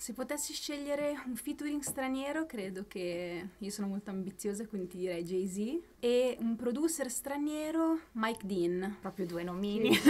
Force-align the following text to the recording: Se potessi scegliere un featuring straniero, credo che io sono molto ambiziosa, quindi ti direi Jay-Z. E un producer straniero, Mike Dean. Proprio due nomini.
Se 0.00 0.14
potessi 0.14 0.54
scegliere 0.54 1.14
un 1.26 1.36
featuring 1.36 1.82
straniero, 1.82 2.46
credo 2.46 2.86
che 2.88 3.48
io 3.58 3.70
sono 3.70 3.86
molto 3.86 4.08
ambiziosa, 4.08 4.66
quindi 4.66 4.88
ti 4.88 4.96
direi 4.96 5.22
Jay-Z. 5.22 5.78
E 6.00 6.38
un 6.40 6.56
producer 6.56 7.10
straniero, 7.10 7.98
Mike 8.12 8.46
Dean. 8.46 8.96
Proprio 8.98 9.26
due 9.26 9.42
nomini. 9.42 9.90